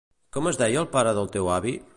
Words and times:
Com 0.37 0.47
es 0.51 0.57
deia 0.61 0.81
el 0.83 0.89
pare 0.97 1.15
del 1.19 1.31
teu 1.37 1.55
avi? 1.61 1.81